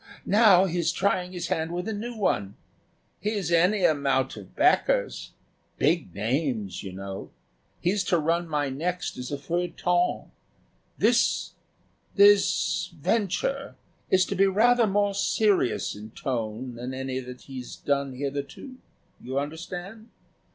[0.25, 2.55] Now he's trying his hand with a new one.
[3.19, 5.33] He's any amount of backers
[5.77, 7.29] big names, you know.
[7.81, 10.31] He's to run my next as a feuilleton.
[10.97, 11.53] This
[12.15, 13.75] this venture
[14.09, 18.77] is to be rather more serious in tone than any that he's done hitherto.
[19.19, 20.09] You understand?"